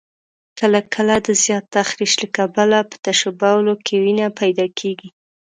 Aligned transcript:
کله 0.59 0.79
کله 0.93 1.15
د 1.27 1.29
زیات 1.43 1.65
تخریش 1.77 2.13
له 2.21 2.27
کبله 2.37 2.77
په 2.89 2.95
تشو 3.05 3.29
بولو 3.39 3.73
کې 3.85 3.95
وینه 4.03 4.27
پیدا 4.39 4.65
کېږي. 4.79 5.09